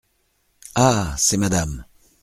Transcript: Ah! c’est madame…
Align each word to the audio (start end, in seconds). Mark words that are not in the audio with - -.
Ah! 0.73 1.13
c’est 1.19 1.37
madame… 1.37 1.85